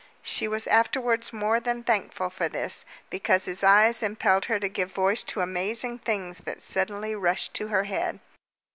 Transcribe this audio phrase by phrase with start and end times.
[0.23, 4.91] She was afterwards more than thankful for this, because his eyes impelled her to give
[4.91, 8.19] voice to amazing things that suddenly rushed to her head.